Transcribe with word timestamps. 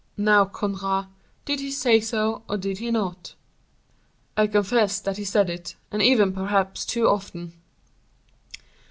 Now, 0.17 0.45
Conrart, 0.45 1.09
did 1.45 1.59
he 1.59 1.69
say 1.69 1.99
so, 1.99 2.41
or 2.49 2.57
did 2.57 2.79
he 2.79 2.89
not?" 2.89 3.35
"I 4.35 4.47
confess 4.47 4.99
that 4.99 5.17
he 5.17 5.23
said 5.23 5.47
it, 5.47 5.75
and 5.91 6.01
even 6.01 6.33
perhaps 6.33 6.87
too 6.87 7.07
often." 7.07 7.53